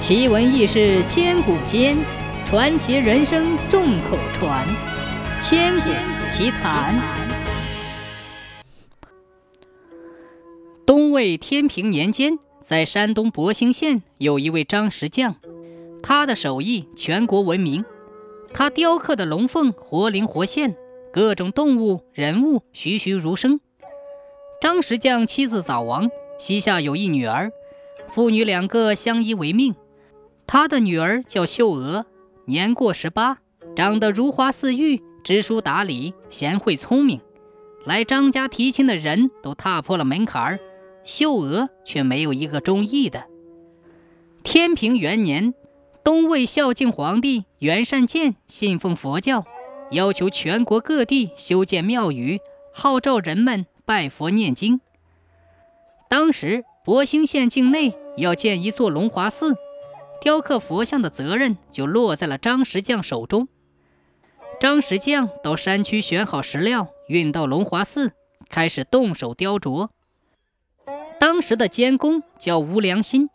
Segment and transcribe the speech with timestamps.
[0.00, 1.94] 奇闻异事千古间，
[2.46, 4.66] 传奇人生众口传。
[5.42, 5.90] 千古
[6.30, 6.98] 奇谈。
[10.86, 15.36] 东魏天平年间，在山东博兴县有一位张石匠，
[16.02, 17.84] 他的手艺全国闻名。
[18.54, 20.74] 他雕刻的龙凤活灵活现，
[21.12, 23.60] 各种动物、人物栩栩如生。
[24.62, 26.08] 张石匠妻子早亡，
[26.38, 27.52] 膝下有一女儿，
[28.10, 29.74] 父女两个相依为命。
[30.52, 32.06] 他的女儿叫秀娥，
[32.46, 33.38] 年过十八，
[33.76, 37.20] 长得如花似玉，知书达理，贤惠聪明。
[37.84, 40.58] 来张家提亲的人都踏破了门槛儿，
[41.04, 43.26] 秀娥却没有一个中意的。
[44.42, 45.54] 天平元年，
[46.02, 49.44] 东魏孝敬皇帝元善见信奉佛教，
[49.92, 52.40] 要求全国各地修建庙宇，
[52.74, 54.80] 号召人们拜佛念经。
[56.08, 59.54] 当时博兴县境内要建一座龙华寺。
[60.20, 63.48] 雕刻佛像的责任就落在了张石匠手中。
[64.60, 68.12] 张石匠到山区选好石料，运到龙华寺，
[68.50, 69.88] 开始动手雕琢。
[71.18, 73.30] 当时的监工叫吴良心，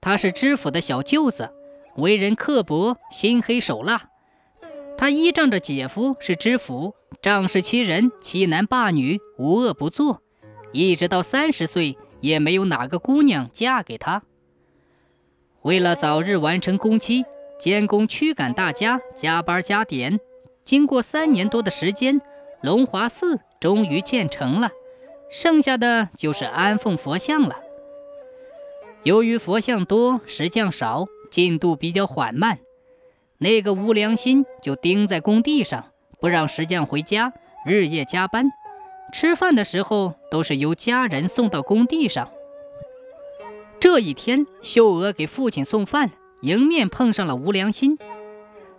[0.00, 1.52] 他是知府的小舅子，
[1.96, 4.08] 为人刻薄，心黑手辣。
[4.96, 10.22] 他依仗着姐夫是知府，仗势欺人，欺男霸女，无恶不作，
[10.72, 14.22] 一直到三十岁也没有哪个姑娘嫁给他。
[15.62, 17.24] 为了早日完成工期，
[17.58, 20.18] 监工驱赶大家，加班加点。
[20.64, 22.20] 经过三年多的时间，
[22.62, 24.70] 龙华寺终于建成了，
[25.30, 27.56] 剩下的就是安奉佛像了。
[29.02, 32.58] 由于佛像多，石匠少，进度比较缓慢。
[33.38, 35.86] 那个无良心就盯在工地上，
[36.20, 37.32] 不让石匠回家，
[37.66, 38.50] 日夜加班。
[39.12, 42.30] 吃饭的时候都是由家人送到工地上。
[43.80, 46.10] 这一天，秀娥给父亲送饭，
[46.42, 47.98] 迎面碰上了吴良心。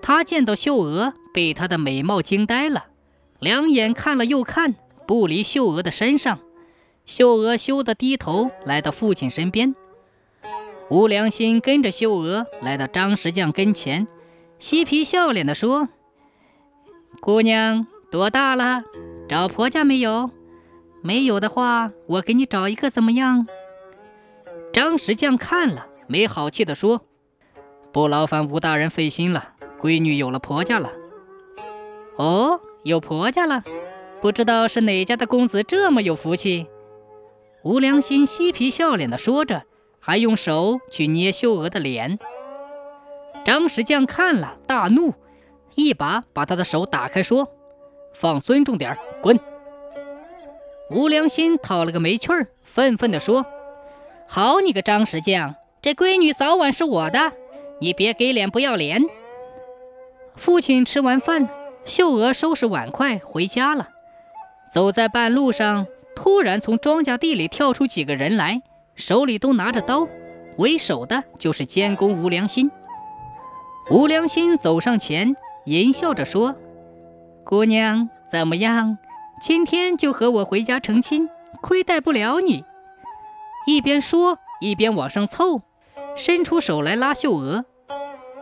[0.00, 2.86] 他见到秀娥，被她的美貌惊呆了，
[3.40, 6.38] 两眼看了又看，不离秀娥的身上。
[7.04, 9.74] 秀娥羞得低头来到父亲身边。
[10.88, 14.06] 吴良心跟着秀娥来到张石匠跟前，
[14.60, 15.88] 嬉皮笑脸地说
[17.20, 18.84] ：“姑娘多大了？
[19.28, 20.30] 找婆家没有？
[21.02, 23.48] 没有的话，我给你找一个怎么样？”
[24.74, 27.02] 张石匠看了，没好气地说
[27.94, 30.90] ：“不劳烦吴大人费心了，闺女有了婆家了。
[32.18, 33.62] ”“哦，有婆家了，
[34.20, 36.66] 不知道是哪家的公子这么有福气。”
[37.62, 39.62] 吴良心嬉皮笑脸地说着，
[40.00, 42.18] 还用手去捏秀娥的脸。
[43.44, 45.14] 张石匠看了，大怒，
[45.76, 47.48] 一把把他的手打开，说
[48.12, 49.38] ：“放尊重点滚！”
[50.90, 53.46] 吴良心讨了个没趣儿，愤愤地说。
[54.26, 57.32] 好你个张石匠，这闺女早晚是我的，
[57.80, 59.02] 你别给脸不要脸！
[60.34, 61.48] 父亲吃完饭，
[61.84, 63.90] 秀娥收拾碗筷回家了。
[64.72, 65.86] 走在半路上，
[66.16, 68.62] 突然从庄稼地里跳出几个人来，
[68.96, 70.08] 手里都拿着刀，
[70.56, 72.70] 为首的就是监工吴良心。
[73.90, 75.36] 吴良心走上前，
[75.66, 76.56] 淫笑着说
[77.44, 78.98] ：“姑娘怎么样？
[79.40, 81.28] 今天就和我回家成亲，
[81.62, 82.64] 亏待不了你。”
[83.66, 85.62] 一边说一边往上凑，
[86.16, 87.64] 伸出手来拉秀娥。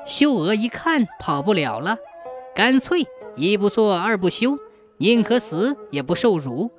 [0.04, 1.98] 秀娥一看跑不了了，
[2.54, 3.06] 干脆
[3.36, 4.58] 一不做二不休，
[4.98, 6.70] 宁可死也不受辱。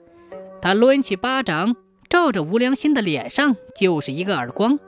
[0.61, 1.75] 她抡起巴掌，
[2.09, 4.79] 照着吴良心的脸上就是一个耳光。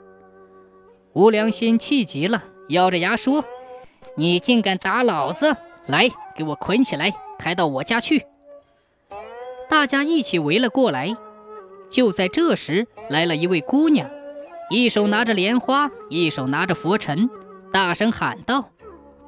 [1.14, 3.44] 吴良心气急了，咬着牙说
[4.16, 5.56] ：“你竟敢打老子！
[5.86, 8.26] 来，给我捆起来，抬到我家去。”
[9.68, 11.16] 大家一起围了过来。
[11.88, 14.10] 就在这时，来了一位姑娘，
[14.70, 17.30] 一手拿着莲花，一手拿着佛尘，
[17.72, 18.70] 大声喊道：“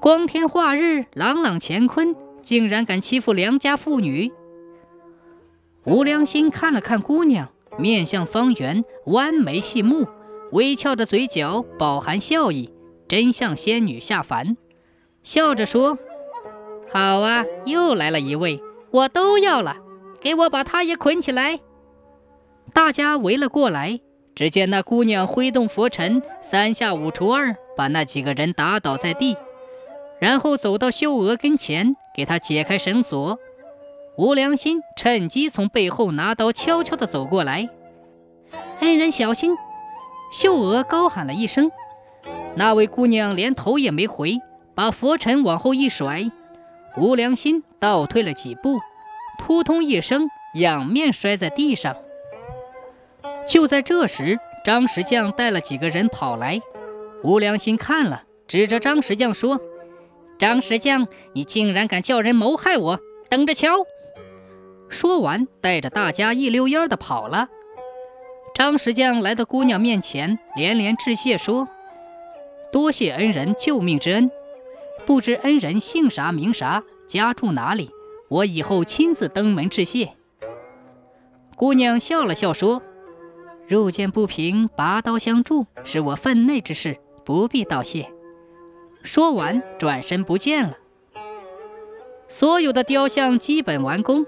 [0.01, 4.33] 光天化日，朗朗乾坤，竟然敢欺负良家妇女！”
[5.85, 10.07] 吴良心看了看姑娘，面相方圆，弯眉细目，
[10.53, 12.71] 微翘的嘴角饱含笑意，
[13.07, 14.57] 真像仙女下凡，
[15.23, 15.99] 笑着说
[16.93, 18.61] ：“好啊，又来了一位，
[18.91, 19.77] 我都要了，
[20.21, 21.61] 给我把她也捆起来。”
[22.73, 24.01] 大家围了过来，
[24.35, 29.37] 只见那姑娘挥动佛尘，三下五除二把那几个人打倒在地，
[30.21, 33.39] 然后走到秀娥跟前，给她解开绳索。
[34.17, 37.69] 吴良心趁机从背后拿刀，悄悄地走过来。
[38.81, 39.57] 恩人小心！
[40.33, 41.71] 秀娥高喊了一声。
[42.57, 44.39] 那位姑娘连头也没回，
[44.75, 46.31] 把佛尘往后一甩，
[46.97, 48.79] 吴良心倒退了几步，
[49.39, 51.97] 扑通一声，仰面摔在地上。
[53.49, 56.61] 就在这时，张石匠带了几个人跑来，
[57.23, 59.59] 无良心看了，指着张石匠说
[60.39, 63.01] ：“张石匠，你竟然敢叫人谋害我！
[63.31, 63.87] 等着瞧！”
[64.91, 67.49] 说完，带着大家一溜烟的跑了。
[68.55, 71.69] 张石匠来到姑娘面前，连连致谢说
[72.71, 74.31] ：“多谢恩人救命之恩，
[75.07, 77.91] 不知恩人姓啥名啥，家住哪里？
[78.29, 80.13] 我以后亲自登门致谢。”
[81.57, 82.83] 姑娘笑了笑说
[83.69, 88.11] ：“入见不平，拔刀相助，是我分内之事，不必道谢。”
[89.05, 90.77] 说完，转身不见了。
[92.27, 94.27] 所有的雕像基本完工。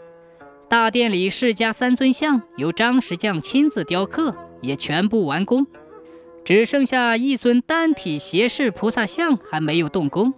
[0.68, 5.66] 大殿里释迦三尊像由张石匠亲自雕刻，也全部完工，
[6.44, 10.32] 只剩下一尊单体胁侍菩萨像还没有动工。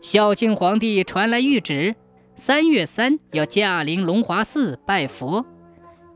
[0.00, 1.94] 孝敬皇帝传来谕旨，
[2.34, 5.46] 三月三要驾临龙华寺拜佛。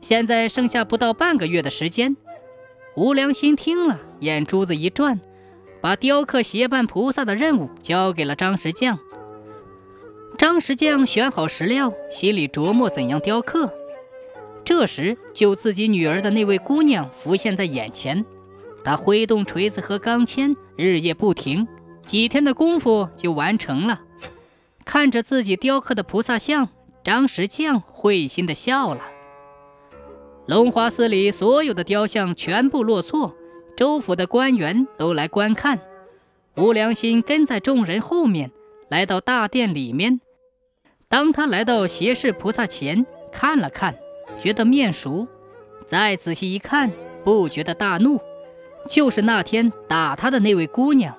[0.00, 2.16] 现在剩下不到半个月的时间。
[2.96, 5.20] 无良心听了，眼珠子一转，
[5.80, 8.98] 把雕刻协办菩萨的任务交给了张石匠。
[10.36, 13.72] 张石匠选好石料，心里琢磨怎样雕刻。
[14.64, 18.24] 这时，救自己女儿的那位姑娘浮现在眼前。
[18.82, 21.68] 他挥动锤子和钢钎，日夜不停，
[22.06, 24.00] 几天的功夫就完成了。
[24.84, 26.68] 看着自己雕刻的菩萨像，
[27.04, 29.00] 张石匠会心的笑了。
[30.50, 33.36] 龙华寺里所有的雕像全部落座，
[33.76, 35.78] 州府的官员都来观看。
[36.56, 38.50] 吴良心跟在众人后面，
[38.88, 40.20] 来到大殿里面。
[41.08, 43.94] 当他来到胁侍菩萨前，看了看，
[44.40, 45.28] 觉得面熟，
[45.86, 46.90] 再仔细一看，
[47.22, 48.18] 不觉得大怒，
[48.88, 51.16] 就是那天打他的那位姑娘。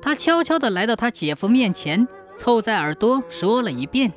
[0.00, 4.12] 他悄悄地来到他姐夫面前，凑在耳朵说了一遍。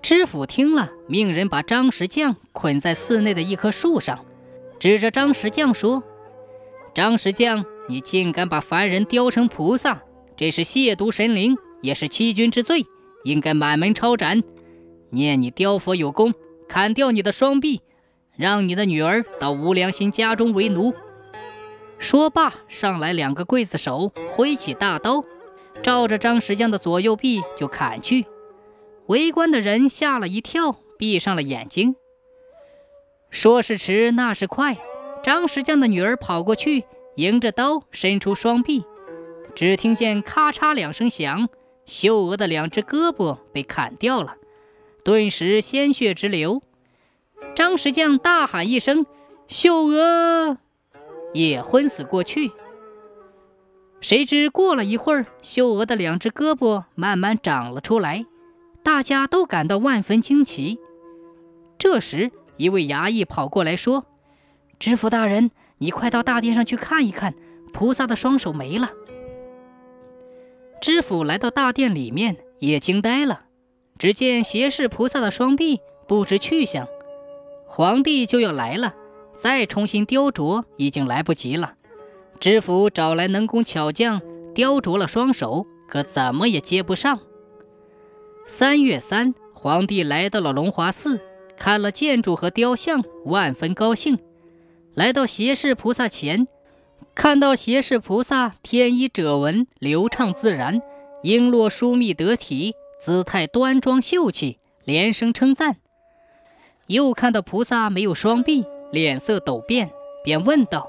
[0.00, 4.24] 知府听了，命人把张石匠捆在寺内的一棵树上，
[4.78, 6.02] 指着张石匠说
[6.94, 10.02] ：“张石匠，你竟敢把凡人雕成菩萨，
[10.36, 12.86] 这是亵渎神灵，也是欺君之罪。”
[13.24, 14.42] 应该满门抄斩，
[15.10, 16.32] 念你雕佛有功，
[16.68, 17.82] 砍掉你的双臂，
[18.36, 20.94] 让你的女儿到吴良心家中为奴。
[21.98, 25.24] 说罢，上来两个刽子手，挥起大刀，
[25.82, 28.24] 照着张石匠的左右臂就砍去。
[29.08, 31.96] 围观的人吓了一跳，闭上了眼睛。
[33.30, 34.76] 说时迟，那时快，
[35.22, 36.84] 张石匠的女儿跑过去，
[37.16, 38.84] 迎着刀伸出双臂，
[39.54, 41.48] 只听见咔嚓两声响。
[41.86, 44.36] 秀娥的两只胳膊被砍掉了，
[45.02, 46.60] 顿时鲜血直流。
[47.54, 49.06] 张石匠大喊一声
[49.48, 50.58] ：“秀娥！”
[51.32, 52.52] 也昏死过去。
[54.02, 58.26] 谁知过了一会儿，秀娥的两只胳膊慢慢长了出来，
[58.82, 60.78] 大家都感到万分惊奇。
[61.78, 64.06] 这时，一位衙役跑过来说
[64.78, 67.34] ：“知府大人，你快到大殿上去看一看，
[67.72, 68.90] 菩萨的双手没了。”
[70.80, 73.46] 知府来到大殿里面，也惊呆了。
[73.98, 76.86] 只见胁侍菩萨的双臂不知去向，
[77.66, 78.94] 皇帝就要来了，
[79.36, 81.74] 再重新雕琢已经来不及了。
[82.38, 84.20] 知府找来能工巧匠
[84.54, 87.20] 雕琢了双手，可怎么也接不上。
[88.50, 91.20] 三月三，皇帝来到了龙华寺，
[91.58, 94.18] 看了建筑和雕像，万分高兴，
[94.94, 96.48] 来到胁侍菩萨前。
[97.14, 100.80] 看到胁侍菩萨天衣褶纹流畅自然，
[101.22, 105.76] 璎珞疏密得体，姿态端庄秀气，连声称赞。
[106.86, 109.90] 又看到菩萨没有双臂，脸色陡变，
[110.24, 110.88] 便问道：“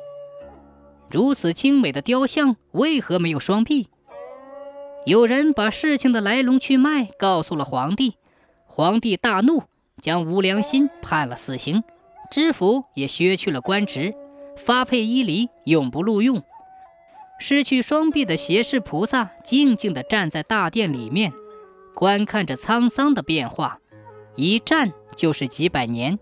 [1.11, 3.89] 如此精美的雕像，为何没有双臂？”
[5.05, 8.15] 有人把事情的来龙去脉告诉了皇帝，
[8.67, 9.63] 皇帝大怒，
[10.01, 11.83] 将吴良心判了死刑，
[12.29, 14.13] 知府也削去了官职。
[14.57, 16.43] 发配伊犁，永不录用。
[17.39, 21.31] 失去双臂的胁侍菩萨静静地站在大殿里面，
[21.95, 23.79] 观看着沧桑的变化，
[24.35, 26.19] 一站就是几百年。